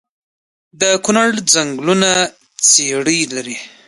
د 0.81 0.83
کونړ 1.03 1.29
ځنګلونه 1.53 2.11
څیړۍ 2.69 3.21
لري؟ 3.35 3.57